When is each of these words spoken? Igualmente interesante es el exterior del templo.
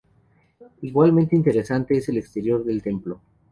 Igualmente 0.81 1.35
interesante 1.35 1.95
es 1.95 2.09
el 2.09 2.17
exterior 2.17 2.63
del 2.65 2.81
templo. 2.81 3.21